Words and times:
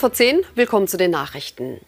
vor 0.00 0.14
10, 0.14 0.40
willkommen 0.54 0.88
zu 0.88 0.96
den 0.96 1.10
Nachrichten. 1.10 1.78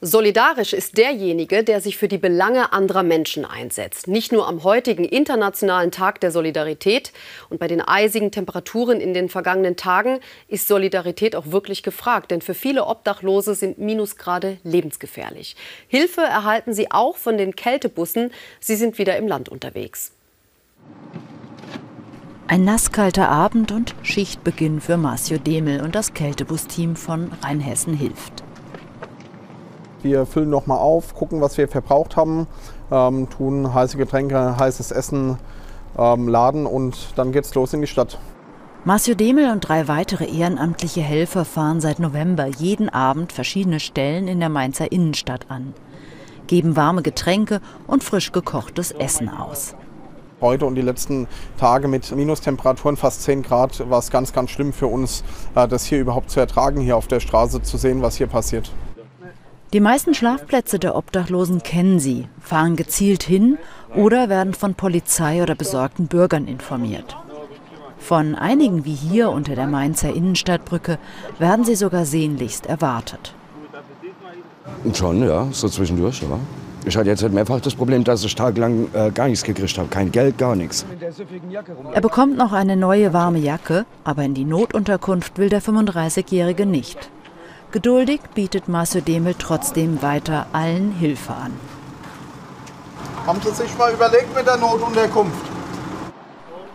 Solidarisch 0.00 0.72
ist 0.72 0.96
derjenige, 0.96 1.64
der 1.64 1.80
sich 1.80 1.98
für 1.98 2.06
die 2.06 2.16
Belange 2.16 2.72
anderer 2.72 3.02
Menschen 3.02 3.44
einsetzt. 3.44 4.06
Nicht 4.06 4.30
nur 4.30 4.46
am 4.46 4.62
heutigen 4.62 5.04
Internationalen 5.04 5.90
Tag 5.90 6.20
der 6.20 6.30
Solidarität 6.30 7.12
und 7.50 7.58
bei 7.58 7.66
den 7.66 7.80
eisigen 7.80 8.30
Temperaturen 8.30 9.00
in 9.00 9.12
den 9.12 9.28
vergangenen 9.28 9.74
Tagen 9.74 10.20
ist 10.46 10.68
Solidarität 10.68 11.34
auch 11.34 11.46
wirklich 11.46 11.82
gefragt. 11.82 12.30
Denn 12.30 12.42
für 12.42 12.54
viele 12.54 12.86
Obdachlose 12.86 13.56
sind 13.56 13.76
Minusgrade 13.76 14.58
lebensgefährlich. 14.62 15.56
Hilfe 15.88 16.20
erhalten 16.20 16.74
sie 16.74 16.92
auch 16.92 17.16
von 17.16 17.38
den 17.38 17.56
Kältebussen. 17.56 18.30
Sie 18.60 18.76
sind 18.76 18.98
wieder 18.98 19.16
im 19.16 19.26
Land 19.26 19.48
unterwegs. 19.48 20.12
Ein 22.48 22.64
nasskalter 22.64 23.28
Abend 23.28 23.72
und 23.72 23.94
Schichtbeginn 24.02 24.80
für 24.80 24.96
Marcio 24.96 25.38
Demel 25.38 25.80
und 25.80 25.94
das 25.94 26.12
Kältebusteam 26.12 26.96
von 26.96 27.30
Rheinhessen 27.42 27.94
hilft. 27.94 28.42
Wir 30.02 30.26
füllen 30.26 30.50
nochmal 30.50 30.78
auf, 30.78 31.14
gucken, 31.14 31.40
was 31.40 31.56
wir 31.56 31.68
verbraucht 31.68 32.16
haben, 32.16 32.48
ähm, 32.90 33.30
tun 33.30 33.72
heiße 33.72 33.96
Getränke, 33.96 34.56
heißes 34.58 34.90
Essen 34.90 35.38
ähm, 35.96 36.28
laden 36.28 36.66
und 36.66 37.16
dann 37.16 37.32
geht's 37.32 37.54
los 37.54 37.72
in 37.72 37.80
die 37.80 37.86
Stadt. 37.86 38.18
Marcio 38.84 39.14
Demel 39.14 39.52
und 39.52 39.60
drei 39.60 39.86
weitere 39.86 40.24
ehrenamtliche 40.26 41.02
Helfer 41.02 41.44
fahren 41.44 41.80
seit 41.80 42.00
November 42.00 42.46
jeden 42.46 42.88
Abend 42.88 43.32
verschiedene 43.32 43.78
Stellen 43.78 44.26
in 44.26 44.40
der 44.40 44.48
Mainzer 44.48 44.90
Innenstadt 44.90 45.46
an, 45.48 45.72
geben 46.48 46.74
warme 46.74 47.02
Getränke 47.02 47.60
und 47.86 48.02
frisch 48.02 48.32
gekochtes 48.32 48.90
Essen 48.90 49.28
aus. 49.28 49.76
Heute 50.42 50.66
und 50.66 50.74
die 50.74 50.82
letzten 50.82 51.28
Tage 51.56 51.86
mit 51.86 52.14
Minustemperaturen, 52.14 52.96
fast 52.96 53.22
10 53.22 53.42
Grad, 53.42 53.88
war 53.88 54.00
es 54.00 54.10
ganz, 54.10 54.32
ganz 54.32 54.50
schlimm 54.50 54.72
für 54.72 54.88
uns, 54.88 55.22
äh, 55.54 55.68
das 55.68 55.84
hier 55.84 56.00
überhaupt 56.00 56.30
zu 56.30 56.40
ertragen, 56.40 56.80
hier 56.80 56.96
auf 56.96 57.06
der 57.06 57.20
Straße 57.20 57.62
zu 57.62 57.76
sehen, 57.76 58.02
was 58.02 58.16
hier 58.16 58.26
passiert. 58.26 58.72
Die 59.72 59.80
meisten 59.80 60.14
Schlafplätze 60.14 60.80
der 60.80 60.96
Obdachlosen 60.96 61.62
kennen 61.62 62.00
sie, 62.00 62.26
fahren 62.40 62.74
gezielt 62.74 63.22
hin 63.22 63.56
oder 63.94 64.28
werden 64.28 64.52
von 64.52 64.74
Polizei 64.74 65.42
oder 65.42 65.54
besorgten 65.54 66.08
Bürgern 66.08 66.48
informiert. 66.48 67.16
Von 67.98 68.34
einigen 68.34 68.84
wie 68.84 68.94
hier 68.94 69.30
unter 69.30 69.54
der 69.54 69.68
Mainzer 69.68 70.12
Innenstadtbrücke 70.12 70.98
werden 71.38 71.64
sie 71.64 71.76
sogar 71.76 72.04
sehnlichst 72.04 72.66
erwartet. 72.66 73.32
Schon, 74.92 75.22
ja, 75.22 75.46
so 75.52 75.68
zwischendurch, 75.68 76.20
ja. 76.22 76.38
Ich 76.84 76.96
hatte 76.96 77.08
jetzt 77.08 77.22
halt 77.22 77.32
mehrfach 77.32 77.60
das 77.60 77.74
Problem, 77.74 78.02
dass 78.02 78.24
ich 78.24 78.34
tagelang 78.34 78.88
äh, 78.92 79.10
gar 79.12 79.28
nichts 79.28 79.44
gekriegt 79.44 79.78
habe. 79.78 79.88
Kein 79.88 80.10
Geld, 80.10 80.36
gar 80.38 80.56
nichts. 80.56 80.84
Er 81.92 82.00
bekommt 82.00 82.36
noch 82.36 82.52
eine 82.52 82.76
neue 82.76 83.12
warme 83.12 83.38
Jacke, 83.38 83.86
aber 84.02 84.24
in 84.24 84.34
die 84.34 84.44
Notunterkunft 84.44 85.38
will 85.38 85.48
der 85.48 85.62
35-Jährige 85.62 86.66
nicht. 86.66 87.10
Geduldig 87.70 88.20
bietet 88.34 88.68
Marcel 88.68 89.02
Demel 89.02 89.34
trotzdem 89.38 90.02
weiter 90.02 90.46
allen 90.52 90.92
Hilfe 90.92 91.32
an. 91.34 91.52
Haben 93.26 93.40
Sie 93.40 93.50
sich 93.52 93.78
mal 93.78 93.92
überlegt 93.92 94.34
mit 94.34 94.46
der 94.46 94.56
Notunterkunft? 94.56 95.46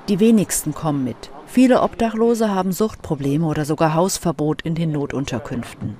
Die 0.08 0.22
wenigsten 0.22 0.74
kommen 0.74 1.04
mit. 1.04 1.30
Viele 1.46 1.82
Obdachlose 1.82 2.54
haben 2.54 2.72
Suchtprobleme 2.72 3.46
oder 3.46 3.66
sogar 3.66 3.94
Hausverbot 3.94 4.62
in 4.62 4.74
den 4.74 4.92
Notunterkünften. 4.94 5.98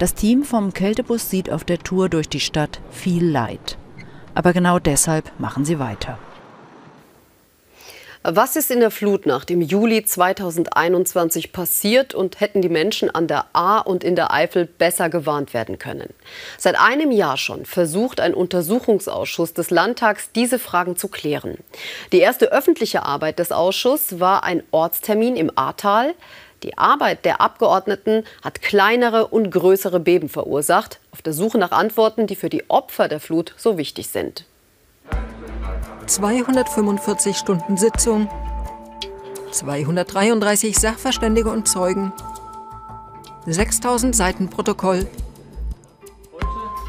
Das 0.00 0.14
Team 0.14 0.44
vom 0.44 0.72
Kältebus 0.72 1.28
sieht 1.28 1.52
auf 1.52 1.62
der 1.62 1.78
Tour 1.78 2.08
durch 2.08 2.26
die 2.26 2.40
Stadt 2.40 2.80
viel 2.90 3.22
Leid. 3.22 3.76
Aber 4.34 4.54
genau 4.54 4.78
deshalb 4.78 5.30
machen 5.38 5.66
sie 5.66 5.78
weiter. 5.78 6.18
Was 8.22 8.56
ist 8.56 8.70
in 8.70 8.80
der 8.80 8.90
Flutnacht 8.90 9.50
im 9.50 9.60
Juli 9.60 10.02
2021 10.02 11.52
passiert 11.52 12.14
und 12.14 12.40
hätten 12.40 12.62
die 12.62 12.70
Menschen 12.70 13.10
an 13.10 13.26
der 13.26 13.46
A 13.52 13.78
und 13.78 14.02
in 14.02 14.16
der 14.16 14.32
Eifel 14.32 14.64
besser 14.64 15.10
gewarnt 15.10 15.52
werden 15.52 15.78
können? 15.78 16.08
Seit 16.56 16.80
einem 16.80 17.10
Jahr 17.10 17.36
schon 17.36 17.66
versucht 17.66 18.20
ein 18.20 18.32
Untersuchungsausschuss 18.32 19.52
des 19.52 19.68
Landtags, 19.68 20.32
diese 20.34 20.58
Fragen 20.58 20.96
zu 20.96 21.08
klären. 21.08 21.58
Die 22.12 22.20
erste 22.20 22.52
öffentliche 22.52 23.04
Arbeit 23.04 23.38
des 23.38 23.52
Ausschusses 23.52 24.18
war 24.18 24.44
ein 24.44 24.62
Ortstermin 24.70 25.36
im 25.36 25.50
Ahrtal. 25.56 26.14
Die 26.62 26.76
Arbeit 26.76 27.24
der 27.24 27.40
Abgeordneten 27.40 28.24
hat 28.42 28.60
kleinere 28.60 29.28
und 29.28 29.50
größere 29.50 29.98
Beben 29.98 30.28
verursacht, 30.28 31.00
auf 31.10 31.22
der 31.22 31.32
Suche 31.32 31.56
nach 31.56 31.70
Antworten, 31.70 32.26
die 32.26 32.36
für 32.36 32.50
die 32.50 32.68
Opfer 32.68 33.08
der 33.08 33.20
Flut 33.20 33.54
so 33.56 33.78
wichtig 33.78 34.08
sind. 34.08 34.44
245 36.06 37.36
Stunden 37.36 37.76
Sitzung, 37.78 38.28
233 39.52 40.76
Sachverständige 40.76 41.50
und 41.50 41.66
Zeugen, 41.66 42.12
6000 43.46 44.14
Seiten 44.14 44.50
Protokoll, 44.50 45.06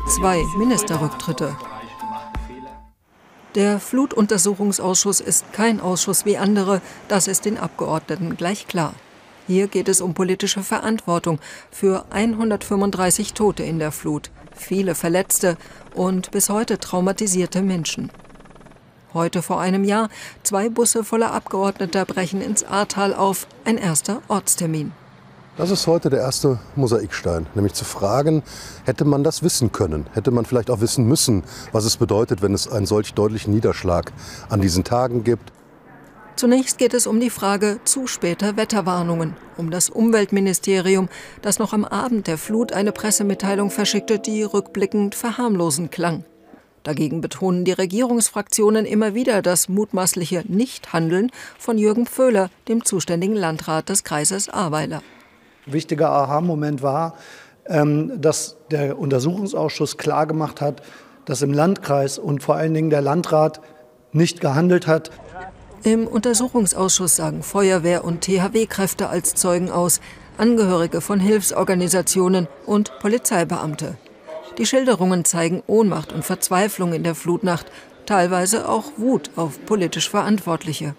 zwei 0.09 0.41
Ministerrücktritte. 0.57 1.55
Der 3.55 3.79
Flutuntersuchungsausschuss 3.79 5.21
ist 5.21 5.53
kein 5.53 5.79
Ausschuss 5.79 6.25
wie 6.25 6.37
andere, 6.37 6.81
das 7.07 7.27
ist 7.27 7.45
den 7.45 7.57
Abgeordneten 7.57 8.35
gleich 8.35 8.67
klar. 8.67 8.93
Hier 9.47 9.67
geht 9.67 9.89
es 9.89 10.01
um 10.01 10.13
politische 10.13 10.61
Verantwortung 10.61 11.39
für 11.71 12.05
135 12.11 13.33
Tote 13.33 13.63
in 13.63 13.79
der 13.79 13.91
Flut, 13.91 14.31
viele 14.55 14.95
Verletzte 14.95 15.57
und 15.95 16.31
bis 16.31 16.49
heute 16.49 16.79
traumatisierte 16.79 17.61
Menschen. 17.61 18.11
Heute 19.13 19.41
vor 19.41 19.59
einem 19.59 19.83
Jahr, 19.83 20.09
zwei 20.43 20.69
Busse 20.69 21.03
voller 21.03 21.33
Abgeordneter 21.33 22.05
brechen 22.05 22.41
ins 22.41 22.63
Ahrtal 22.63 23.13
auf, 23.13 23.47
ein 23.65 23.77
erster 23.77 24.21
Ortstermin. 24.29 24.93
Das 25.57 25.69
ist 25.69 25.85
heute 25.85 26.09
der 26.09 26.21
erste 26.21 26.59
Mosaikstein, 26.77 27.45
nämlich 27.55 27.73
zu 27.73 27.83
fragen, 27.83 28.41
hätte 28.85 29.03
man 29.03 29.23
das 29.23 29.43
wissen 29.43 29.73
können? 29.73 30.07
Hätte 30.13 30.31
man 30.31 30.45
vielleicht 30.45 30.69
auch 30.69 30.79
wissen 30.79 31.05
müssen, 31.05 31.43
was 31.73 31.83
es 31.83 31.97
bedeutet, 31.97 32.41
wenn 32.41 32.53
es 32.53 32.71
einen 32.71 32.85
solch 32.85 33.13
deutlichen 33.13 33.53
Niederschlag 33.53 34.13
an 34.47 34.61
diesen 34.61 34.85
Tagen 34.85 35.25
gibt? 35.25 35.51
Zunächst 36.41 36.79
geht 36.79 36.95
es 36.95 37.05
um 37.05 37.19
die 37.19 37.29
Frage 37.29 37.81
zu 37.83 38.07
später 38.07 38.57
Wetterwarnungen, 38.57 39.35
um 39.57 39.69
das 39.69 39.91
Umweltministerium, 39.91 41.07
das 41.43 41.59
noch 41.59 41.71
am 41.71 41.85
Abend 41.85 42.25
der 42.25 42.39
Flut 42.39 42.73
eine 42.73 42.91
Pressemitteilung 42.91 43.69
verschickte, 43.69 44.17
die 44.17 44.41
rückblickend 44.41 45.13
verharmlosend 45.13 45.91
klang. 45.91 46.25
Dagegen 46.81 47.21
betonen 47.21 47.63
die 47.63 47.73
Regierungsfraktionen 47.73 48.87
immer 48.87 49.13
wieder 49.13 49.43
das 49.43 49.69
mutmaßliche 49.69 50.43
Nichthandeln 50.47 51.29
von 51.59 51.77
Jürgen 51.77 52.07
Pföhler, 52.07 52.49
dem 52.67 52.85
zuständigen 52.85 53.35
Landrat 53.35 53.89
des 53.89 54.03
Kreises 54.03 54.49
Ahrweiler. 54.49 55.03
Wichtiger 55.67 56.09
Aha-Moment 56.09 56.81
war, 56.81 57.17
ähm, 57.67 58.19
dass 58.19 58.57
der 58.71 58.97
Untersuchungsausschuss 58.97 59.97
klargemacht 59.97 60.59
hat, 60.59 60.81
dass 61.25 61.43
im 61.43 61.53
Landkreis 61.53 62.17
und 62.17 62.41
vor 62.41 62.55
allen 62.55 62.73
Dingen 62.73 62.89
der 62.89 63.01
Landrat 63.01 63.61
nicht 64.13 64.41
gehandelt 64.41 64.87
hat. 64.87 65.11
Im 65.83 66.05
Untersuchungsausschuss 66.05 67.15
sagen 67.15 67.41
Feuerwehr 67.41 68.05
und 68.05 68.21
THW-Kräfte 68.21 69.09
als 69.09 69.33
Zeugen 69.33 69.71
aus, 69.71 69.99
Angehörige 70.37 71.01
von 71.01 71.19
Hilfsorganisationen 71.19 72.47
und 72.67 72.91
Polizeibeamte. 72.99 73.97
Die 74.59 74.67
Schilderungen 74.67 75.25
zeigen 75.25 75.63
Ohnmacht 75.65 76.13
und 76.13 76.23
Verzweiflung 76.23 76.93
in 76.93 77.03
der 77.03 77.15
Flutnacht, 77.15 77.65
teilweise 78.05 78.69
auch 78.69 78.91
Wut 78.97 79.31
auf 79.35 79.65
politisch 79.65 80.07
Verantwortliche. 80.07 80.93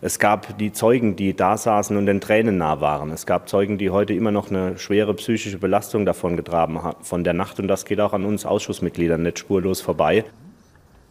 Es 0.00 0.20
gab 0.20 0.56
die 0.58 0.72
Zeugen, 0.72 1.16
die 1.16 1.34
da 1.34 1.56
saßen 1.56 1.96
und 1.96 2.06
den 2.06 2.20
Tränen 2.20 2.56
nah 2.56 2.80
waren. 2.80 3.10
Es 3.10 3.26
gab 3.26 3.48
Zeugen, 3.48 3.78
die 3.78 3.90
heute 3.90 4.14
immer 4.14 4.30
noch 4.30 4.48
eine 4.48 4.78
schwere 4.78 5.12
psychische 5.14 5.58
Belastung 5.58 6.06
davon 6.06 6.36
getragen 6.36 6.80
haben, 6.80 7.02
von 7.02 7.24
der 7.24 7.34
Nacht. 7.34 7.58
Und 7.58 7.66
das 7.66 7.84
geht 7.84 8.00
auch 8.00 8.12
an 8.12 8.24
uns 8.24 8.46
Ausschussmitgliedern 8.46 9.22
nicht 9.22 9.40
spurlos 9.40 9.80
vorbei. 9.80 10.24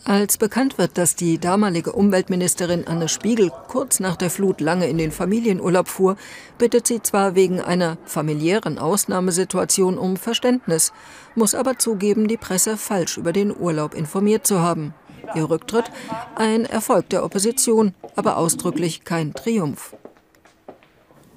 Als 0.04 0.38
bekannt 0.38 0.78
wird, 0.78 0.98
dass 0.98 1.16
die 1.16 1.38
damalige 1.38 1.92
Umweltministerin 1.92 2.88
Anne 2.88 3.10
Spiegel 3.10 3.52
kurz 3.68 4.00
nach 4.00 4.16
der 4.16 4.30
Flut 4.30 4.62
lange 4.62 4.88
in 4.88 4.98
den 4.98 5.12
Familienurlaub 5.12 5.88
fuhr, 5.90 6.16
bittet 6.58 6.88
sie 6.88 7.02
zwar 7.02 7.36
wegen 7.36 7.60
einer 7.60 7.98
familiären 8.06 8.80
Ausnahmesituation 8.80 9.98
um 9.98 10.16
Verständnis, 10.16 10.94
muss 11.36 11.56
aber 11.56 11.78
zugeben, 11.78 12.28
die 12.28 12.38
Presse 12.38 12.78
falsch 12.78 13.18
über 13.18 13.34
den 13.34 13.56
Urlaub 13.56 13.94
informiert 13.94 14.48
zu 14.48 14.62
haben. 14.62 14.94
Ihr 15.36 15.50
Rücktritt 15.50 15.92
ein 16.36 16.66
Erfolg 16.66 17.10
der 17.10 17.26
Opposition, 17.26 17.94
aber 18.16 18.38
ausdrücklich 18.38 19.04
kein 19.04 19.34
Triumph. 19.34 19.94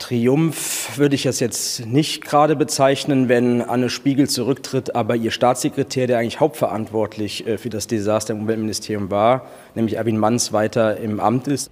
Triumph 0.01 0.97
würde 0.97 1.15
ich 1.15 1.23
das 1.23 1.39
jetzt 1.39 1.87
nicht 1.87 2.25
gerade 2.25 2.57
bezeichnen, 2.57 3.29
wenn 3.29 3.63
Anne 3.63 3.91
Spiegel 3.91 4.29
zurücktritt, 4.29 4.97
aber 4.97 5.15
ihr 5.15 5.31
Staatssekretär, 5.31 6.09
der 6.09 6.19
eigentlich 6.19 6.41
hauptverantwortlich 6.41 7.47
äh, 7.47 7.59
für 7.59 7.71
das 7.71 7.87
Desaster 7.87 8.33
im 8.33 8.41
Umweltministerium 8.41 9.11
war, 9.11 9.47
nämlich 9.77 9.97
Erwin 9.97 10.19
Manns, 10.19 10.53
weiter 10.53 10.97
im 10.97 11.21
Amt 11.21 11.47
ist. 11.47 11.71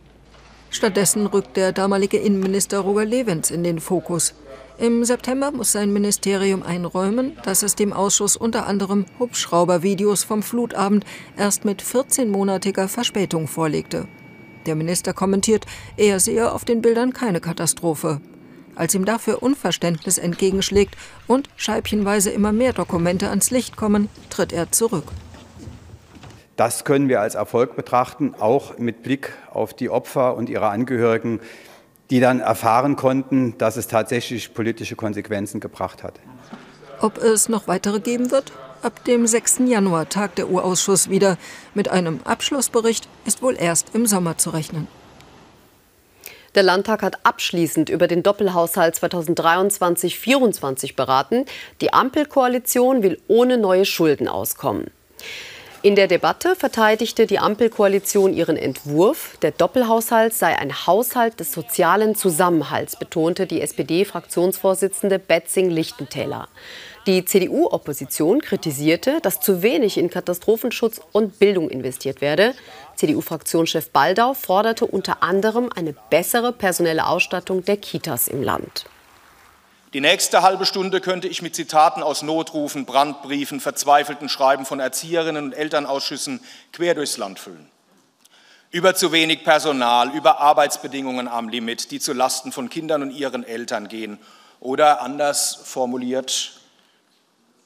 Stattdessen 0.70 1.26
rückt 1.26 1.56
der 1.56 1.72
damalige 1.72 2.18
Innenminister 2.18 2.80
Roger 2.80 3.06
Levens 3.06 3.50
in 3.50 3.64
den 3.64 3.80
Fokus. 3.80 4.34
Im 4.76 5.04
September 5.04 5.50
muss 5.50 5.72
sein 5.72 5.92
Ministerium 5.92 6.62
einräumen, 6.62 7.32
dass 7.42 7.62
es 7.62 7.74
dem 7.74 7.92
Ausschuss 7.92 8.36
unter 8.36 8.66
anderem 8.66 9.06
Hubschraubervideos 9.18 10.22
vom 10.22 10.42
Flutabend 10.42 11.04
erst 11.36 11.64
mit 11.64 11.82
14-monatiger 11.82 12.86
Verspätung 12.86 13.48
vorlegte. 13.48 14.06
Der 14.66 14.74
Minister 14.74 15.12
kommentiert, 15.12 15.66
er 15.96 16.20
sehe 16.20 16.52
auf 16.52 16.64
den 16.64 16.82
Bildern 16.82 17.12
keine 17.12 17.40
Katastrophe. 17.40 18.20
Als 18.74 18.94
ihm 18.94 19.04
dafür 19.04 19.42
Unverständnis 19.42 20.18
entgegenschlägt 20.18 20.96
und 21.26 21.48
scheibchenweise 21.56 22.30
immer 22.30 22.52
mehr 22.52 22.72
Dokumente 22.72 23.28
ans 23.28 23.50
Licht 23.50 23.76
kommen, 23.76 24.08
tritt 24.30 24.52
er 24.52 24.70
zurück. 24.70 25.04
Das 26.56 26.84
können 26.84 27.08
wir 27.08 27.20
als 27.20 27.34
Erfolg 27.34 27.76
betrachten, 27.76 28.34
auch 28.38 28.78
mit 28.78 29.02
Blick 29.02 29.32
auf 29.52 29.74
die 29.74 29.90
Opfer 29.90 30.36
und 30.36 30.48
ihre 30.48 30.68
Angehörigen, 30.68 31.40
die 32.10 32.20
dann 32.20 32.40
erfahren 32.40 32.96
konnten, 32.96 33.56
dass 33.58 33.76
es 33.76 33.86
tatsächlich 33.86 34.54
politische 34.54 34.96
Konsequenzen 34.96 35.60
gebracht 35.60 36.02
hat. 36.02 36.20
Ob 37.00 37.18
es 37.18 37.48
noch 37.48 37.68
weitere 37.68 38.00
geben 38.00 38.30
wird? 38.30 38.52
Ab 38.80 39.04
dem 39.06 39.26
6. 39.26 39.62
Januar 39.66 40.08
tagt 40.08 40.38
der 40.38 40.48
Urausschuss 40.48 41.10
wieder. 41.10 41.36
Mit 41.74 41.88
einem 41.88 42.20
Abschlussbericht 42.22 43.08
ist 43.26 43.42
wohl 43.42 43.56
erst 43.58 43.92
im 43.92 44.06
Sommer 44.06 44.38
zu 44.38 44.50
rechnen. 44.50 44.86
Der 46.54 46.62
Landtag 46.62 47.02
hat 47.02 47.18
abschließend 47.24 47.90
über 47.90 48.06
den 48.06 48.22
Doppelhaushalt 48.22 48.94
2023-24 48.96 50.94
beraten. 50.94 51.44
Die 51.80 51.92
Ampelkoalition 51.92 53.02
will 53.02 53.20
ohne 53.26 53.58
neue 53.58 53.84
Schulden 53.84 54.28
auskommen. 54.28 54.92
In 55.82 55.94
der 55.94 56.08
Debatte 56.08 56.56
verteidigte 56.56 57.26
die 57.26 57.38
Ampelkoalition 57.38 58.32
ihren 58.32 58.56
Entwurf. 58.56 59.38
Der 59.42 59.52
Doppelhaushalt 59.52 60.34
sei 60.34 60.56
ein 60.58 60.86
Haushalt 60.86 61.38
des 61.38 61.52
sozialen 61.52 62.14
Zusammenhalts, 62.16 62.96
betonte 62.96 63.46
die 63.46 63.60
SPD-Fraktionsvorsitzende 63.60 65.20
Betzing-Lichtentäler. 65.20 66.48
Die 67.08 67.24
CDU-Opposition 67.24 68.42
kritisierte, 68.42 69.20
dass 69.22 69.40
zu 69.40 69.62
wenig 69.62 69.96
in 69.96 70.10
Katastrophenschutz 70.10 71.00
und 71.12 71.38
Bildung 71.38 71.70
investiert 71.70 72.20
werde. 72.20 72.54
CDU-Fraktionschef 72.96 73.88
Baldau 73.88 74.34
forderte 74.34 74.84
unter 74.84 75.22
anderem 75.22 75.70
eine 75.74 75.94
bessere 76.10 76.52
personelle 76.52 77.06
Ausstattung 77.06 77.64
der 77.64 77.78
Kitas 77.78 78.28
im 78.28 78.42
Land. 78.42 78.84
Die 79.94 80.02
nächste 80.02 80.42
halbe 80.42 80.66
Stunde 80.66 81.00
könnte 81.00 81.28
ich 81.28 81.40
mit 81.40 81.54
Zitaten 81.54 82.02
aus 82.02 82.22
Notrufen, 82.22 82.84
Brandbriefen, 82.84 83.60
verzweifelten 83.60 84.28
Schreiben 84.28 84.66
von 84.66 84.78
Erzieherinnen 84.78 85.46
und 85.46 85.52
Elternausschüssen 85.54 86.40
quer 86.74 86.94
durchs 86.94 87.16
Land 87.16 87.38
füllen. 87.38 87.70
Über 88.70 88.94
zu 88.94 89.12
wenig 89.12 89.44
Personal, 89.44 90.14
über 90.14 90.40
Arbeitsbedingungen 90.40 91.26
am 91.26 91.48
Limit, 91.48 91.90
die 91.90 92.00
zu 92.00 92.12
Lasten 92.12 92.52
von 92.52 92.68
Kindern 92.68 93.00
und 93.00 93.12
ihren 93.12 93.44
Eltern 93.44 93.88
gehen. 93.88 94.18
Oder 94.60 95.00
anders 95.00 95.58
formuliert, 95.64 96.57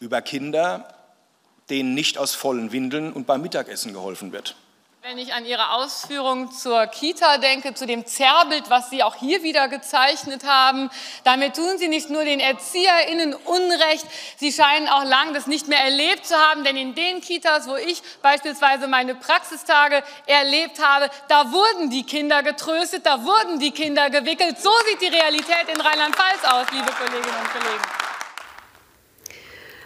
über 0.03 0.21
Kinder, 0.21 0.89
denen 1.71 1.95
nicht 1.95 2.19
aus 2.19 2.35
vollen 2.35 2.73
Windeln 2.73 3.13
und 3.13 3.27
beim 3.27 3.41
Mittagessen 3.41 3.93
geholfen 3.93 4.33
wird. 4.33 4.57
Wenn 5.05 5.19
ich 5.19 5.35
an 5.35 5.45
Ihre 5.45 5.73
Ausführungen 5.73 6.53
zur 6.53 6.87
Kita 6.87 7.39
denke, 7.39 7.75
zu 7.75 7.87
dem 7.87 8.07
Zerrbild, 8.07 8.71
was 8.71 8.89
Sie 8.89 9.03
auch 9.03 9.17
hier 9.17 9.43
wieder 9.43 9.67
gezeichnet 9.67 10.45
haben, 10.45 10.91
damit 11.25 11.57
tun 11.57 11.77
Sie 11.77 11.89
nicht 11.89 12.09
nur 12.09 12.25
den 12.25 12.39
ErzieherInnen 12.39 13.35
Unrecht, 13.35 14.07
Sie 14.37 14.53
scheinen 14.53 14.89
auch 14.89 15.05
lang 15.05 15.35
das 15.35 15.49
nicht 15.49 15.67
mehr 15.67 15.81
erlebt 15.81 16.27
zu 16.27 16.37
haben, 16.37 16.63
denn 16.63 16.77
in 16.77 16.95
den 16.95 17.21
Kitas, 17.21 17.67
wo 17.67 17.75
ich 17.75 18.01
beispielsweise 18.23 18.87
meine 18.87 19.17
Praxistage 19.17 20.05
erlebt 20.27 20.81
habe, 20.81 21.11
da 21.27 21.51
wurden 21.51 21.91
die 21.91 22.05
Kinder 22.05 22.45
getröstet, 22.45 23.05
da 23.05 23.25
wurden 23.25 23.59
die 23.59 23.73
Kinder 23.73 24.09
gewickelt. 24.09 24.61
So 24.61 24.71
sieht 24.89 25.01
die 25.01 25.17
Realität 25.17 25.69
in 25.73 25.81
Rheinland-Pfalz 25.81 26.45
aus, 26.45 26.67
liebe 26.73 26.93
Kolleginnen 26.93 27.37
und 27.41 27.51
Kollegen. 27.51 28.02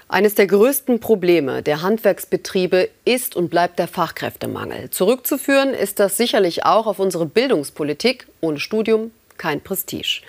Eines 0.08 0.37
der 0.37 0.47
größten 0.47 1.00
Probleme 1.00 1.62
der 1.62 1.82
Handwerksbetriebe 1.82 2.88
ist 3.05 3.35
und 3.35 3.49
bleibt 3.49 3.81
der 3.81 3.88
Fachkräftemangel. 3.88 4.91
Zurückzuführen 4.91 5.75
ist 5.75 5.99
das 5.99 6.17
sicherlich 6.17 6.64
auch 6.64 6.87
auf 6.87 7.00
unsere 7.00 7.26
Bildungspolitik. 7.26 8.29
Ohne 8.41 8.61
Studium 8.61 9.11
kein 9.37 9.61
Prestige. 9.61 10.23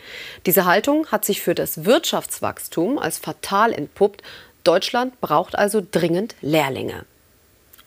Diese 0.47 0.65
Haltung 0.65 1.07
hat 1.07 1.25
sich 1.25 1.41
für 1.41 1.53
das 1.53 1.85
Wirtschaftswachstum 1.85 2.97
als 2.97 3.19
fatal 3.19 3.71
entpuppt. 3.71 4.24
Deutschland 4.63 5.21
braucht 5.21 5.56
also 5.56 5.85
dringend 5.91 6.35
Lehrlinge. 6.41 7.06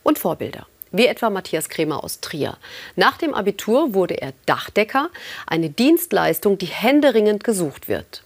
Und 0.05 0.19
Vorbilder 0.19 0.67
wie 0.93 1.07
etwa 1.07 1.31
Matthias 1.31 1.69
Kremer 1.69 2.03
aus 2.03 2.19
Trier. 2.21 2.57
Nach 2.97 3.17
dem 3.17 3.33
Abitur 3.33 3.95
wurde 3.95 4.21
er 4.21 4.33
Dachdecker, 4.47 5.11
eine 5.47 5.71
Dienstleistung, 5.71 6.59
die 6.59 6.67
händeringend 6.67 7.45
gesucht 7.45 7.89
wird. 7.89 8.25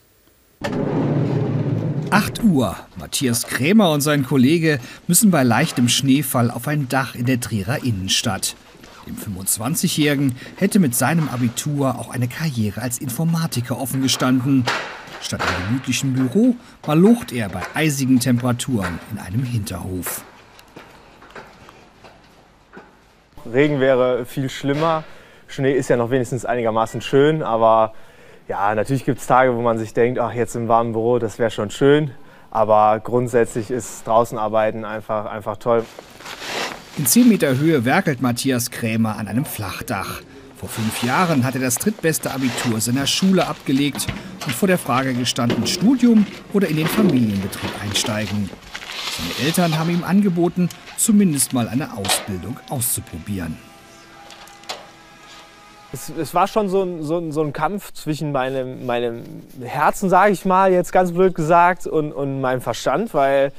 8 2.14 2.44
Uhr. 2.44 2.76
Matthias 2.94 3.44
Krämer 3.49 3.90
und 3.90 4.00
sein 4.00 4.25
Kollege 4.25 4.78
müssen 5.08 5.32
bei 5.32 5.43
leichtem 5.43 5.88
Schneefall 5.88 6.49
auf 6.49 6.69
ein 6.69 6.88
Dach 6.88 7.16
in 7.16 7.26
der 7.26 7.40
Trierer 7.40 7.82
Innenstadt. 7.82 8.55
Dem 9.05 9.16
25-Jährigen 9.16 10.37
hätte 10.55 10.78
mit 10.78 10.94
seinem 10.94 11.28
Abitur 11.28 11.99
auch 11.99 12.11
eine 12.11 12.28
Karriere 12.28 12.82
als 12.82 12.99
Informatiker 12.99 13.81
offen 13.81 14.00
gestanden. 14.00 14.64
Statt 15.20 15.43
einem 15.43 15.66
gemütlichen 15.66 16.12
Büro 16.12 16.55
malocht 16.87 17.32
er 17.32 17.49
bei 17.49 17.62
eisigen 17.75 18.20
Temperaturen 18.20 19.00
in 19.10 19.19
einem 19.19 19.43
Hinterhof. 19.43 20.22
Regen 23.52 23.81
wäre 23.81 24.25
viel 24.25 24.49
schlimmer. 24.50 25.02
Schnee 25.49 25.72
ist 25.72 25.88
ja 25.88 25.96
noch 25.96 26.12
wenigstens 26.12 26.44
einigermaßen 26.44 27.00
schön, 27.00 27.43
aber 27.43 27.93
ja, 28.49 28.75
natürlich 28.75 29.05
gibt 29.05 29.20
es 29.20 29.26
Tage, 29.26 29.55
wo 29.56 29.62
man 29.62 29.79
sich 29.79 29.94
denkt, 29.94 30.19
ach, 30.19 30.32
jetzt 30.32 30.55
im 30.55 30.69
warmen 30.69 30.93
Büro, 30.93 31.19
das 31.19 31.38
wäre 31.38 31.50
schon 31.50 31.70
schön. 31.70 32.11
Aber 32.50 33.00
grundsätzlich 33.00 33.70
ist 33.70 34.06
draußen 34.06 34.38
arbeiten 34.38 34.85
einfach, 34.85 35.26
einfach 35.26 35.56
toll. 35.56 35.85
In 36.96 37.06
10 37.06 37.29
Meter 37.29 37.56
Höhe 37.58 37.85
werkelt 37.85 38.23
Matthias 38.23 38.70
Krämer 38.70 39.17
an 39.17 39.26
einem 39.26 39.44
Flachdach. 39.44 40.20
Vor 40.56 40.69
fünf 40.69 41.02
Jahren 41.02 41.44
hat 41.44 41.56
er 41.56 41.61
das 41.61 41.75
drittbeste 41.76 42.31
Abitur 42.31 42.81
seiner 42.81 43.06
Schule 43.06 43.46
abgelegt 43.46 44.06
und 44.46 44.55
vor 44.55 44.69
der 44.69 44.79
Frage 44.79 45.14
gestanden, 45.14 45.67
Studium 45.67 46.26
oder 46.52 46.69
in 46.69 46.76
den 46.76 46.87
Familienbetrieb 46.87 47.70
einsteigen. 47.82 48.49
Seine 49.17 49.46
Eltern 49.46 49.79
haben 49.79 49.91
ihm 49.91 50.05
angeboten, 50.05 50.69
zumindest 50.96 51.52
mal 51.52 51.69
eine 51.69 51.96
Ausbildung 51.96 52.56
auszuprobieren 52.70 53.56
es, 55.94 56.11
es, 56.11 56.35
war 56.35 56.49
schon 56.49 56.69
so 56.69 56.82
ein, 56.82 57.02
so, 57.02 57.31
so 57.31 57.43
ein 57.43 57.52
Kampf 57.52 57.93
zwischen 57.93 58.32
meinem, 58.32 58.85
meinem 58.85 59.23
Herzen, 59.62 60.11
sage 60.11 60.32
ich 60.32 60.44
mal, 60.44 60.73
jetzt 60.73 60.93
ganz 60.93 61.12
blöd 61.12 61.35
gesagt, 61.35 61.87
und, 61.87 62.12
und 62.12 62.41
meinem 62.41 62.61
Verstand, 62.61 63.14
weil 63.14 63.52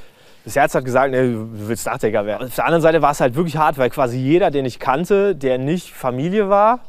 das 0.43 0.55
Herz 0.55 0.75
hat 0.75 0.85
gesagt, 0.85 1.11
nee, 1.11 1.21
du 1.21 1.47
willst 1.67 1.87
Dachdecker 1.87 2.25
werden. 2.25 2.47
Auf 2.47 2.55
der 2.55 2.65
anderen 2.65 2.81
Seite 2.81 3.01
war 3.01 3.11
es 3.11 3.21
halt 3.21 3.35
wirklich 3.35 3.57
hart, 3.57 3.77
weil 3.77 3.89
quasi 3.89 4.17
jeder, 4.17 4.51
den 4.51 4.65
ich 4.65 4.79
kannte, 4.79 5.35
der 5.35 5.57
nicht 5.57 5.93
Familie 5.93 6.49
war, 6.49 6.81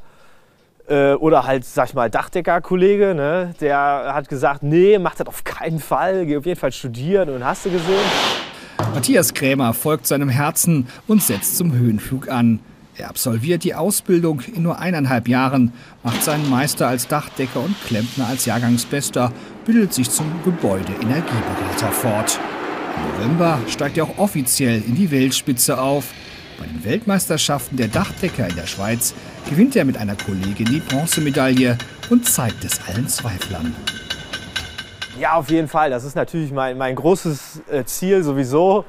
äh, 0.89 1.13
oder 1.15 1.47
halt, 1.47 1.65
sag 1.65 1.89
ich 1.89 1.95
mal, 1.95 2.11
Dachdecker-Kollege, 2.11 3.15
ne, 3.15 3.55
der 3.61 4.13
hat 4.13 4.29
gesagt, 4.29 4.63
nee, 4.63 4.99
mach 4.99 5.15
das 5.15 5.29
auf 5.29 5.45
keinen 5.45 5.79
Fall, 5.79 6.27
geh 6.27 6.37
auf 6.37 6.45
jeden 6.47 6.61
Fall 6.61 6.73
studieren 6.73 7.31
und 7.31 7.45
hast 7.45 7.65
du 7.65 7.71
gesehen. 7.71 8.05
Matthias 8.93 9.33
Krämer 9.33 9.73
folgt 9.73 10.07
seinem 10.07 10.29
Herzen 10.29 10.89
und 11.07 11.23
setzt 11.23 11.57
zum 11.57 11.73
Höhenflug 11.73 12.29
an. 12.29 12.61
Er 12.99 13.11
absolviert 13.11 13.63
die 13.65 13.75
Ausbildung 13.75 14.41
in 14.41 14.63
nur 14.63 14.79
eineinhalb 14.79 15.29
Jahren, 15.29 15.75
macht 16.03 16.23
seinen 16.23 16.49
Meister 16.49 16.89
als 16.89 17.07
Dachdecker 17.07 17.61
und 17.61 17.79
Klempner 17.85 18.27
als 18.27 18.47
Jahrgangsbester, 18.47 19.33
bildet 19.67 19.93
sich 19.93 20.09
zum 20.11 20.27
Gebäudeenergieberater 20.45 21.93
fort. 21.93 22.41
Im 22.97 23.19
November 23.19 23.59
steigt 23.69 23.99
er 23.99 24.05
auch 24.05 24.17
offiziell 24.17 24.83
in 24.87 24.95
die 24.95 25.11
Weltspitze 25.11 25.79
auf. 25.79 26.07
Bei 26.59 26.65
den 26.65 26.83
Weltmeisterschaften 26.85 27.77
der 27.77 27.89
Dachdecker 27.89 28.49
in 28.49 28.57
der 28.57 28.67
Schweiz 28.67 29.13
gewinnt 29.47 29.77
er 29.77 29.85
mit 29.85 29.99
einer 29.99 30.17
Kollegin 30.17 30.65
die 30.65 30.81
Bronzemedaille 30.81 31.77
und 32.09 32.27
zeigt 32.27 32.65
es 32.65 32.81
allen 32.89 33.09
Zweiflern. 33.09 33.77
Ja, 35.21 35.35
auf 35.35 35.51
jeden 35.51 35.69
Fall. 35.69 35.91
Das 35.91 36.05
ist 36.05 36.15
natürlich 36.15 36.51
mein, 36.51 36.79
mein 36.79 36.95
großes 36.95 37.63
äh, 37.71 37.85
Ziel 37.85 38.23
sowieso 38.23 38.87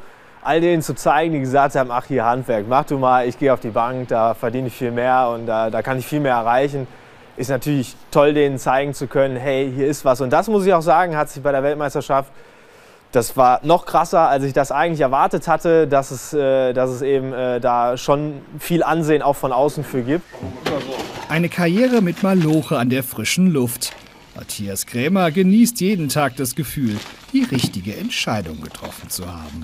all 0.48 0.62
denen 0.62 0.82
zu 0.82 0.96
zeigen, 0.96 1.34
die 1.34 1.42
gesagt 1.42 1.76
haben, 1.76 1.92
ach 1.92 2.06
hier 2.06 2.24
Handwerk, 2.24 2.66
mach 2.70 2.86
du 2.86 2.98
mal, 2.98 3.28
ich 3.28 3.38
gehe 3.38 3.54
auf 3.54 3.60
die 3.60 3.70
Bank, 3.70 4.08
da 4.08 4.34
verdiene 4.34 4.68
ich 4.68 4.74
viel 4.74 4.92
mehr 4.92 5.30
und 5.34 5.46
da, 5.46 5.70
da 5.70 5.82
kann 5.82 6.00
ich 6.00 6.08
viel 6.08 6.22
mehr 6.22 6.36
erreichen, 6.36 6.88
ist 7.36 7.50
natürlich 7.50 7.96
toll, 8.12 8.34
denen 8.34 8.58
zeigen 8.58 8.94
zu 8.94 9.08
können, 9.08 9.36
hey, 9.36 9.70
hier 9.76 9.88
ist 9.88 10.06
was. 10.06 10.22
Und 10.22 10.32
das 10.32 10.48
muss 10.48 10.66
ich 10.66 10.74
auch 10.74 10.82
sagen, 10.82 11.18
hat 11.18 11.30
sich 11.30 11.44
bei 11.44 11.52
der 11.52 11.64
Weltmeisterschaft, 11.64 12.32
das 13.12 13.36
war 13.36 13.60
noch 13.64 13.86
krasser, 13.86 14.30
als 14.30 14.46
ich 14.46 14.54
das 14.54 14.72
eigentlich 14.72 15.02
erwartet 15.02 15.50
hatte, 15.50 15.86
dass 15.86 16.12
es, 16.12 16.34
äh, 16.34 16.72
dass 16.72 16.92
es 16.92 17.02
eben 17.02 17.34
äh, 17.34 17.60
da 17.60 17.98
schon 17.98 18.42
viel 18.58 18.84
Ansehen 18.84 19.22
auch 19.22 19.36
von 19.36 19.52
außen 19.52 19.84
für 19.84 20.02
gibt. 20.02 20.24
Eine 21.28 21.50
Karriere 21.50 22.02
mit 22.02 22.24
Maloche 22.24 22.78
an 22.78 22.90
der 22.90 23.04
frischen 23.04 23.52
Luft. 23.52 23.94
Matthias 24.34 24.86
Krämer 24.86 25.32
genießt 25.32 25.82
jeden 25.82 26.08
Tag 26.08 26.38
das 26.38 26.56
Gefühl, 26.56 26.96
die 27.34 27.44
richtige 27.44 27.98
Entscheidung 27.98 28.62
getroffen 28.62 29.10
zu 29.10 29.26
haben. 29.26 29.64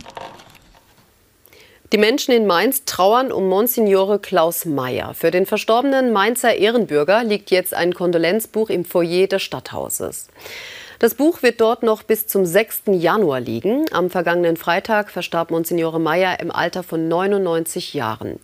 Die 1.94 2.00
Menschen 2.00 2.32
in 2.32 2.48
Mainz 2.48 2.86
trauern 2.86 3.32
um 3.32 3.48
Monsignore 3.48 4.18
Klaus 4.18 4.66
Mayer. 4.66 5.14
Für 5.14 5.30
den 5.30 5.46
verstorbenen 5.46 6.12
Mainzer 6.12 6.56
Ehrenbürger 6.56 7.24
liegt 7.24 7.52
jetzt 7.52 7.76
ein 7.76 7.94
Kondolenzbuch 7.94 8.72
im 8.72 8.84
Foyer 8.84 9.28
des 9.28 9.44
Stadthauses. 9.44 10.28
Das 10.98 11.14
Buch 11.14 11.44
wird 11.44 11.62
dort 11.62 11.84
noch 11.84 12.02
bis 12.02 12.26
zum 12.26 12.48
6. 12.48 12.86
Januar 12.88 13.42
liegen. 13.42 13.86
Am 13.92 14.10
vergangenen 14.10 14.58
Freitag 14.58 15.12
verstarb 15.12 15.52
Monsignore 15.52 16.00
Mayer 16.00 16.40
im 16.40 16.50
Alter 16.50 16.82
von 16.82 17.08
99 17.08 17.94
Jahren. 17.94 18.40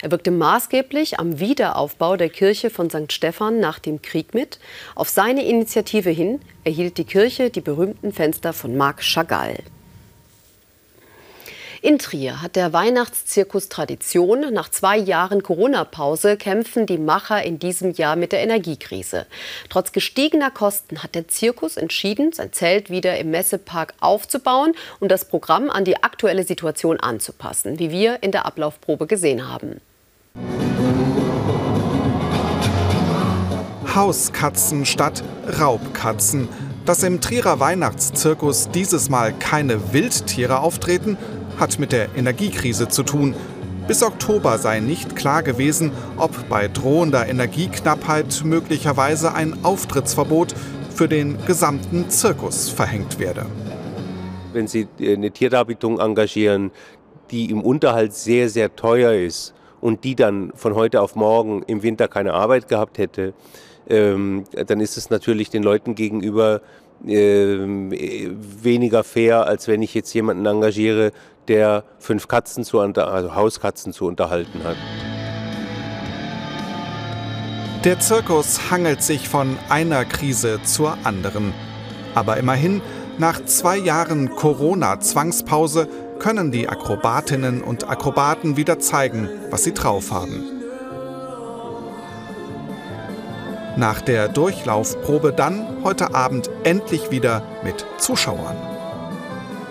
Er 0.00 0.10
wirkte 0.10 0.30
maßgeblich 0.30 1.20
am 1.20 1.38
Wiederaufbau 1.38 2.16
der 2.16 2.30
Kirche 2.30 2.70
von 2.70 2.88
St. 2.88 3.12
Stephan 3.12 3.60
nach 3.60 3.78
dem 3.78 4.00
Krieg 4.00 4.32
mit. 4.32 4.58
Auf 4.94 5.10
seine 5.10 5.44
Initiative 5.44 6.08
hin 6.08 6.40
erhielt 6.64 6.96
die 6.96 7.04
Kirche 7.04 7.50
die 7.50 7.60
berühmten 7.60 8.14
Fenster 8.14 8.54
von 8.54 8.74
Marc 8.74 9.02
Chagall. 9.02 9.58
In 11.86 12.00
Trier 12.00 12.42
hat 12.42 12.56
der 12.56 12.72
Weihnachtszirkus 12.72 13.68
Tradition. 13.68 14.52
Nach 14.52 14.68
zwei 14.68 14.96
Jahren 14.98 15.44
Corona-Pause 15.44 16.36
kämpfen 16.36 16.84
die 16.84 16.98
Macher 16.98 17.44
in 17.44 17.60
diesem 17.60 17.92
Jahr 17.92 18.16
mit 18.16 18.32
der 18.32 18.40
Energiekrise. 18.40 19.24
Trotz 19.70 19.92
gestiegener 19.92 20.50
Kosten 20.50 21.04
hat 21.04 21.14
der 21.14 21.28
Zirkus 21.28 21.76
entschieden, 21.76 22.32
sein 22.32 22.52
Zelt 22.52 22.90
wieder 22.90 23.16
im 23.18 23.30
Messepark 23.30 23.94
aufzubauen 24.00 24.72
und 24.98 25.12
das 25.12 25.28
Programm 25.28 25.70
an 25.70 25.84
die 25.84 26.02
aktuelle 26.02 26.42
Situation 26.42 26.98
anzupassen, 26.98 27.78
wie 27.78 27.92
wir 27.92 28.20
in 28.20 28.32
der 28.32 28.46
Ablaufprobe 28.46 29.06
gesehen 29.06 29.48
haben. 29.48 29.80
Hauskatzen 33.94 34.86
statt 34.86 35.22
Raubkatzen. 35.60 36.48
Dass 36.84 37.04
im 37.04 37.20
Trierer 37.20 37.60
Weihnachtszirkus 37.60 38.70
dieses 38.70 39.08
Mal 39.08 39.32
keine 39.32 39.92
Wildtiere 39.92 40.60
auftreten, 40.60 41.16
hat 41.58 41.78
mit 41.78 41.92
der 41.92 42.14
Energiekrise 42.16 42.88
zu 42.88 43.02
tun. 43.02 43.34
Bis 43.86 44.02
Oktober 44.02 44.58
sei 44.58 44.80
nicht 44.80 45.14
klar 45.14 45.42
gewesen, 45.42 45.92
ob 46.16 46.48
bei 46.48 46.68
drohender 46.68 47.28
Energieknappheit 47.28 48.42
möglicherweise 48.44 49.34
ein 49.34 49.64
Auftrittsverbot 49.64 50.54
für 50.94 51.08
den 51.08 51.38
gesamten 51.46 52.10
Zirkus 52.10 52.68
verhängt 52.68 53.18
werde. 53.18 53.46
Wenn 54.52 54.66
Sie 54.66 54.88
eine 55.00 55.30
Tierdarbietung 55.30 56.00
engagieren, 56.00 56.72
die 57.30 57.50
im 57.50 57.60
Unterhalt 57.60 58.14
sehr, 58.14 58.48
sehr 58.48 58.74
teuer 58.74 59.12
ist 59.12 59.54
und 59.80 60.04
die 60.04 60.14
dann 60.14 60.52
von 60.54 60.74
heute 60.74 61.00
auf 61.00 61.14
morgen 61.14 61.62
im 61.66 61.82
Winter 61.82 62.08
keine 62.08 62.34
Arbeit 62.34 62.66
gehabt 62.66 62.98
hätte, 62.98 63.34
ähm, 63.88 64.44
dann 64.52 64.80
ist 64.80 64.96
es 64.96 65.10
natürlich 65.10 65.50
den 65.50 65.62
Leuten 65.62 65.94
gegenüber 65.94 66.60
ähm, 67.06 67.92
weniger 67.92 69.04
fair, 69.04 69.46
als 69.46 69.68
wenn 69.68 69.82
ich 69.82 69.94
jetzt 69.94 70.12
jemanden 70.14 70.46
engagiere, 70.46 71.12
der 71.48 71.84
fünf 71.98 72.28
Katzen 72.28 72.64
zu, 72.64 72.80
also 72.80 73.34
Hauskatzen 73.34 73.92
zu 73.92 74.06
unterhalten 74.06 74.62
hat. 74.64 74.76
Der 77.84 78.00
Zirkus 78.00 78.70
hangelt 78.70 79.02
sich 79.02 79.28
von 79.28 79.56
einer 79.68 80.04
Krise 80.04 80.60
zur 80.64 80.98
anderen. 81.04 81.52
Aber 82.14 82.36
immerhin, 82.36 82.82
nach 83.18 83.44
zwei 83.44 83.76
Jahren 83.76 84.30
Corona-Zwangspause 84.34 85.88
können 86.18 86.50
die 86.50 86.68
Akrobatinnen 86.68 87.62
und 87.62 87.88
Akrobaten 87.88 88.56
wieder 88.56 88.80
zeigen, 88.80 89.28
was 89.50 89.64
sie 89.64 89.72
drauf 89.72 90.10
haben. 90.10 90.55
Nach 93.76 94.00
der 94.00 94.28
Durchlaufprobe 94.28 95.32
dann 95.32 95.66
heute 95.84 96.14
Abend 96.14 96.50
endlich 96.64 97.10
wieder 97.10 97.42
mit 97.62 97.84
Zuschauern 97.98 98.56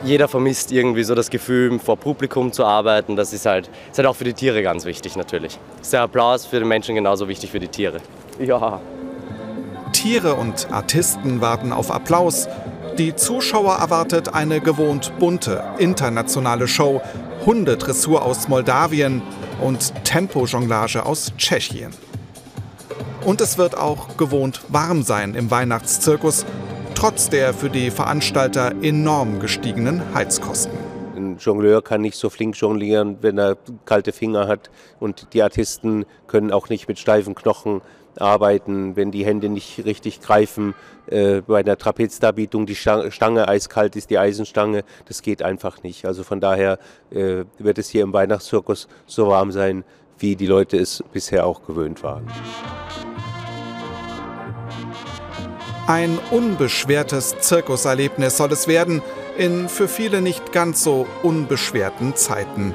jeder 0.06 0.28
vermisst 0.28 0.72
irgendwie 0.72 1.04
so 1.04 1.16
das 1.16 1.30
Gefühl, 1.30 1.80
vor 1.80 1.98
Publikum 1.98 2.52
zu 2.52 2.64
arbeiten. 2.64 3.16
Das 3.16 3.34
ist 3.34 3.46
halt, 3.46 3.70
ist 3.92 3.98
halt 3.98 4.08
auch 4.08 4.16
für 4.16 4.24
die 4.24 4.34
Tiere 4.34 4.62
ganz 4.62 4.86
wichtig 4.86 5.16
natürlich. 5.16 5.60
Ist 5.82 5.94
der 5.94 6.02
Applaus 6.02 6.46
für 6.46 6.60
den 6.60 6.68
Menschen 6.68 6.96
genauso 6.96 7.28
wichtig 7.28 7.52
für 7.52 7.60
die 7.60 7.68
Tiere. 7.68 7.98
Ja. 8.40 8.80
Tiere 9.92 10.36
und 10.36 10.72
Artisten 10.72 11.42
warten 11.42 11.74
auf 11.74 11.92
Applaus. 11.92 12.48
Die 12.98 13.16
Zuschauer 13.16 13.76
erwartet 13.76 14.34
eine 14.34 14.62
gewohnt 14.62 15.12
bunte, 15.20 15.64
internationale 15.80 16.68
Show, 16.68 17.02
Hundedressur 17.46 18.24
aus 18.24 18.48
Moldawien 18.48 19.22
und 19.62 19.94
Tempojonglage 20.06 21.06
aus 21.06 21.34
Tschechien. 21.38 21.92
Und 23.26 23.42
es 23.42 23.58
wird 23.58 23.76
auch 23.76 24.18
gewohnt 24.18 24.62
warm 24.68 25.02
sein 25.02 25.34
im 25.34 25.50
Weihnachtszirkus, 25.50 26.46
trotz 26.94 27.28
der 27.28 27.56
für 27.56 27.72
die 27.72 27.90
Veranstalter 27.90 28.72
enorm 28.84 29.40
gestiegenen 29.40 30.14
Heizkosten. 30.14 30.78
Ein 31.16 31.38
Jongleur 31.40 31.82
kann 31.82 32.02
nicht 32.02 32.18
so 32.18 32.30
flink 32.30 32.56
jonglieren, 32.56 33.18
wenn 33.22 33.40
er 33.40 33.58
kalte 33.86 34.12
Finger 34.12 34.48
hat. 34.48 34.70
Und 35.00 35.34
die 35.34 35.42
Artisten 35.42 36.06
können 36.28 36.52
auch 36.52 36.70
nicht 36.70 36.88
mit 36.88 37.00
steifen 37.00 37.34
Knochen 37.34 37.82
arbeiten, 38.16 38.96
wenn 38.96 39.10
die 39.10 39.26
Hände 39.26 39.50
nicht 39.50 39.84
richtig 39.86 40.22
greifen. 40.22 40.76
Äh, 41.08 41.42
bei 41.42 41.62
einer 41.62 41.80
Trapezdarbietung 41.80 42.68
die 42.68 42.76
Stange 42.76 43.48
eiskalt 43.48 43.96
ist, 43.96 44.12
die 44.12 44.20
Eisenstange, 44.20 44.84
das 45.08 45.24
geht 45.24 45.42
einfach 45.42 45.82
nicht. 45.82 46.06
Also 46.06 46.24
von 46.24 46.40
daher 46.40 46.78
äh, 47.10 47.46
wird 47.58 47.80
es 47.80 47.90
hier 47.90 48.04
im 48.04 48.14
Weihnachtszirkus 48.14 48.88
so 49.08 49.28
warm 49.30 49.52
sein, 49.52 49.84
wie 50.20 50.36
die 50.36 50.48
Leute 50.48 50.78
es 50.78 51.04
bisher 51.12 51.46
auch 51.46 51.66
gewöhnt 51.66 52.04
waren. 52.04 52.28
Ein 55.88 56.18
unbeschwertes 56.32 57.38
Zirkuserlebnis 57.42 58.38
soll 58.38 58.52
es 58.52 58.68
werden, 58.68 59.04
in 59.38 59.70
für 59.70 59.88
viele 59.88 60.22
nicht 60.22 60.52
ganz 60.52 60.84
so 60.84 61.06
unbeschwerten 61.22 62.16
Zeiten. 62.16 62.74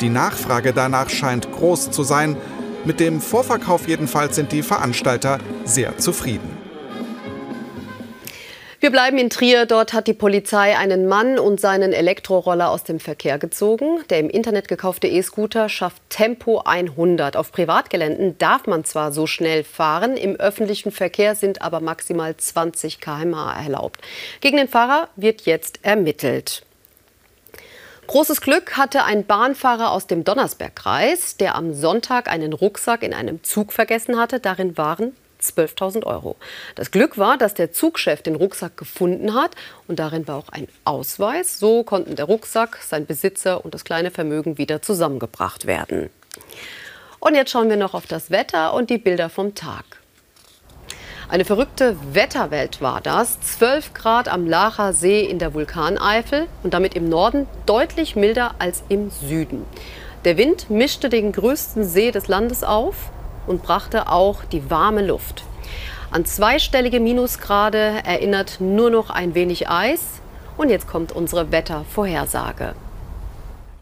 Die 0.00 0.08
Nachfrage 0.08 0.72
danach 0.72 1.10
scheint 1.10 1.52
groß 1.52 1.90
zu 1.90 2.04
sein. 2.04 2.38
Mit 2.86 3.00
dem 3.00 3.20
Vorverkauf 3.20 3.86
jedenfalls 3.86 4.36
sind 4.36 4.52
die 4.52 4.62
Veranstalter 4.62 5.38
sehr 5.64 5.98
zufrieden. 5.98 6.57
Wir 8.80 8.92
bleiben 8.92 9.18
in 9.18 9.28
Trier. 9.28 9.66
Dort 9.66 9.92
hat 9.92 10.06
die 10.06 10.14
Polizei 10.14 10.78
einen 10.78 11.08
Mann 11.08 11.40
und 11.40 11.60
seinen 11.60 11.92
Elektroroller 11.92 12.70
aus 12.70 12.84
dem 12.84 13.00
Verkehr 13.00 13.36
gezogen. 13.36 14.04
Der 14.08 14.20
im 14.20 14.30
Internet 14.30 14.68
gekaufte 14.68 15.08
E-Scooter 15.08 15.68
schafft 15.68 16.00
Tempo 16.10 16.60
100. 16.60 17.36
Auf 17.36 17.50
Privatgeländen 17.50 18.38
darf 18.38 18.68
man 18.68 18.84
zwar 18.84 19.10
so 19.10 19.26
schnell 19.26 19.64
fahren, 19.64 20.16
im 20.16 20.36
öffentlichen 20.36 20.92
Verkehr 20.92 21.34
sind 21.34 21.60
aber 21.60 21.80
maximal 21.80 22.36
20 22.36 23.00
km/h 23.00 23.60
erlaubt. 23.60 24.00
Gegen 24.40 24.58
den 24.58 24.68
Fahrer 24.68 25.08
wird 25.16 25.40
jetzt 25.40 25.80
ermittelt. 25.82 26.62
Großes 28.06 28.40
Glück 28.40 28.76
hatte 28.76 29.02
ein 29.02 29.26
Bahnfahrer 29.26 29.90
aus 29.90 30.06
dem 30.06 30.22
Donnersbergkreis, 30.22 31.36
der 31.36 31.56
am 31.56 31.74
Sonntag 31.74 32.28
einen 32.28 32.52
Rucksack 32.52 33.02
in 33.02 33.12
einem 33.12 33.42
Zug 33.42 33.72
vergessen 33.72 34.20
hatte. 34.20 34.38
Darin 34.38 34.78
waren 34.78 35.16
12.000 35.40 36.04
Euro. 36.04 36.36
Das 36.74 36.90
Glück 36.90 37.18
war, 37.18 37.38
dass 37.38 37.54
der 37.54 37.72
Zugchef 37.72 38.22
den 38.22 38.34
Rucksack 38.34 38.76
gefunden 38.76 39.34
hat 39.34 39.52
und 39.86 39.98
darin 39.98 40.26
war 40.28 40.36
auch 40.36 40.48
ein 40.50 40.68
Ausweis. 40.84 41.58
So 41.58 41.84
konnten 41.84 42.16
der 42.16 42.26
Rucksack, 42.26 42.78
sein 42.82 43.06
Besitzer 43.06 43.64
und 43.64 43.74
das 43.74 43.84
kleine 43.84 44.10
Vermögen 44.10 44.58
wieder 44.58 44.82
zusammengebracht 44.82 45.66
werden. 45.66 46.10
Und 47.20 47.34
jetzt 47.34 47.50
schauen 47.50 47.68
wir 47.68 47.76
noch 47.76 47.94
auf 47.94 48.06
das 48.06 48.30
Wetter 48.30 48.74
und 48.74 48.90
die 48.90 48.98
Bilder 48.98 49.28
vom 49.28 49.54
Tag. 49.54 49.84
Eine 51.28 51.44
verrückte 51.44 51.96
Wetterwelt 52.14 52.80
war 52.80 53.02
das. 53.02 53.38
12 53.40 53.92
Grad 53.92 54.28
am 54.28 54.46
Lacher 54.46 54.94
See 54.94 55.20
in 55.20 55.38
der 55.38 55.52
Vulkaneifel 55.52 56.46
und 56.62 56.72
damit 56.72 56.94
im 56.94 57.08
Norden 57.08 57.46
deutlich 57.66 58.16
milder 58.16 58.54
als 58.58 58.82
im 58.88 59.10
Süden. 59.10 59.66
Der 60.24 60.38
Wind 60.38 60.70
mischte 60.70 61.10
den 61.10 61.32
größten 61.32 61.84
See 61.84 62.10
des 62.12 62.28
Landes 62.28 62.64
auf 62.64 63.10
und 63.48 63.62
brachte 63.62 64.08
auch 64.08 64.44
die 64.44 64.70
warme 64.70 65.04
Luft. 65.04 65.44
An 66.10 66.24
zweistellige 66.24 67.00
Minusgrade 67.00 68.02
erinnert 68.04 68.60
nur 68.60 68.90
noch 68.90 69.10
ein 69.10 69.34
wenig 69.34 69.68
Eis. 69.68 70.20
Und 70.56 70.70
jetzt 70.70 70.88
kommt 70.88 71.12
unsere 71.12 71.52
Wettervorhersage. 71.52 72.74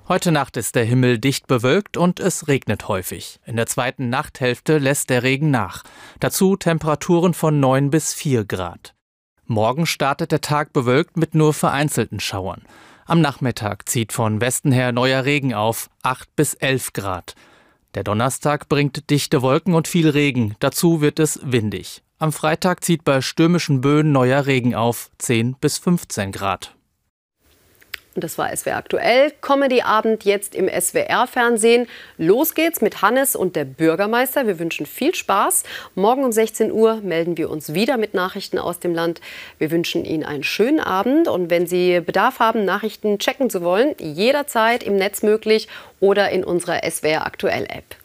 Heute 0.08 0.30
Nacht 0.30 0.56
ist 0.56 0.75
der 0.76 0.85
Himmel 0.85 1.18
dicht 1.18 1.46
bewölkt 1.46 1.96
und 1.96 2.20
es 2.20 2.46
regnet 2.46 2.87
häufig. 2.87 3.40
In 3.44 3.56
der 3.56 3.66
zweiten 3.66 4.08
Nachthälfte 4.08 4.78
lässt 4.78 5.11
der 5.11 5.23
Regen 5.23 5.50
nach. 5.50 5.82
Dazu 6.20 6.56
Temperaturen 6.56 7.35
von 7.35 7.58
9 7.58 7.90
bis 7.90 8.14
4 8.14 8.44
Grad. 8.44 8.94
Morgen 9.46 9.87
startet 9.87 10.32
der 10.32 10.40
Tag 10.40 10.73
bewölkt 10.73 11.16
mit 11.16 11.35
nur 11.35 11.54
vereinzelten 11.54 12.20
Schauern. 12.20 12.62
Am 13.04 13.20
Nachmittag 13.20 13.88
zieht 13.88 14.12
von 14.12 14.40
Westen 14.40 14.70
her 14.70 14.92
neuer 14.92 15.25
Regen 15.25 15.54
auf, 15.54 15.88
8 16.02 16.35
bis 16.37 16.54
11 16.54 16.92
Grad. 16.92 17.35
Der 17.96 18.04
Donnerstag 18.04 18.68
bringt 18.68 19.08
dichte 19.08 19.40
Wolken 19.40 19.72
und 19.72 19.88
viel 19.88 20.10
Regen, 20.10 20.54
dazu 20.60 21.00
wird 21.00 21.18
es 21.18 21.40
windig. 21.42 22.02
Am 22.18 22.30
Freitag 22.30 22.84
zieht 22.84 23.04
bei 23.04 23.22
stürmischen 23.22 23.80
Böen 23.80 24.12
neuer 24.12 24.44
Regen 24.44 24.74
auf, 24.74 25.10
10 25.16 25.56
bis 25.62 25.78
15 25.78 26.30
Grad. 26.30 26.75
Und 28.16 28.25
das 28.25 28.38
war 28.38 28.54
SWR 28.54 28.78
aktuell. 28.78 29.30
Comedy-Abend 29.42 30.25
jetzt 30.25 30.54
im 30.54 30.68
SWR-Fernsehen. 30.68 31.87
Los 32.16 32.54
geht's 32.54 32.80
mit 32.80 33.02
Hannes 33.02 33.37
und 33.37 33.56
der 33.56 33.66
Bürgermeister. 33.66 34.46
Wir 34.46 34.58
wünschen 34.58 34.87
viel 34.87 35.14
Spaß. 35.14 35.64
Morgen 35.94 36.25
um 36.25 36.32
16 36.32 36.73
Uhr 36.73 36.96
melden 37.02 37.37
wir 37.37 37.50
uns 37.50 37.75
wieder 37.75 37.99
mit 37.99 38.14
Nachrichten 38.14 38.58
aus 38.58 38.80
dem 38.80 38.94
Land. 38.94 39.20
Wir 39.58 39.70
wünschen 39.70 40.06
Ihnen 40.06 40.25
einen 40.25 40.44
schönen 40.44 40.80
Abend. 40.80 41.28
Und 41.28 41.50
wenn 41.50 41.66
Sie 41.66 42.00
Bedarf 42.00 42.38
haben, 42.38 42.64
Nachrichten 42.64 43.18
checken 43.18 43.50
zu 43.50 43.62
wollen, 43.62 43.94
jederzeit 44.00 44.82
im 44.82 44.96
Netz 44.96 45.23
möglich 45.23 45.68
oder 46.00 46.30
in 46.30 46.42
unserer 46.42 46.80
SWR 46.90 47.26
aktuell 47.26 47.64
App. 47.68 47.96